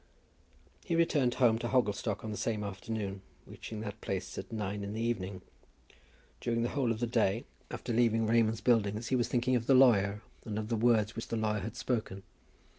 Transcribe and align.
He 0.83 0.95
returned 0.95 1.35
home 1.35 1.59
to 1.59 1.67
Hogglestock 1.67 2.23
on 2.23 2.31
the 2.31 2.35
same 2.35 2.63
afternoon, 2.63 3.21
reaching 3.45 3.81
that 3.81 4.01
place 4.01 4.35
at 4.35 4.51
nine 4.51 4.83
in 4.83 4.93
the 4.93 5.01
evening. 5.01 5.43
During 6.39 6.63
the 6.63 6.69
whole 6.69 6.91
of 6.91 6.99
the 6.99 7.05
day 7.05 7.45
after 7.69 7.93
leaving 7.93 8.25
Raymond's 8.25 8.61
Buildings 8.61 9.09
he 9.09 9.15
was 9.15 9.27
thinking 9.27 9.55
of 9.55 9.67
the 9.67 9.75
lawyer, 9.75 10.23
and 10.43 10.57
of 10.57 10.69
the 10.69 10.75
words 10.75 11.15
which 11.15 11.27
the 11.27 11.37
lawyer 11.37 11.59
had 11.59 11.75
spoken. 11.77 12.23